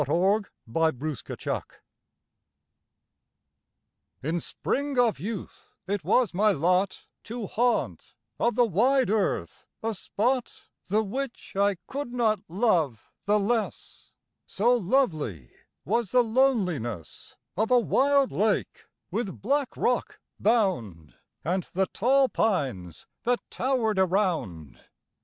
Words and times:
THE 0.03 0.13
LAKE—— 0.65 1.37
TO—— 1.37 1.61
In 4.23 4.39
spring 4.39 4.97
of 4.97 5.19
youth 5.19 5.75
it 5.87 6.03
was 6.03 6.33
my 6.33 6.51
lot 6.51 7.03
To 7.25 7.45
haunt 7.45 8.15
of 8.39 8.55
the 8.55 8.65
wide 8.65 9.11
earth 9.11 9.67
a 9.83 9.93
spot 9.93 10.63
The 10.87 11.03
which 11.03 11.55
I 11.55 11.75
could 11.85 12.11
not 12.13 12.39
love 12.47 13.11
the 13.25 13.39
less— 13.39 14.11
So 14.47 14.75
lovely 14.75 15.51
was 15.85 16.09
the 16.09 16.23
loneliness 16.23 17.35
Of 17.55 17.69
a 17.69 17.77
wild 17.79 18.31
lake, 18.31 18.85
with 19.11 19.39
black 19.39 19.77
rock 19.77 20.19
bound, 20.39 21.13
And 21.43 21.65
the 21.75 21.85
tall 21.85 22.27
pines 22.27 23.05
that 23.21 23.39
tower'd 23.51 23.99
around. 23.99 24.79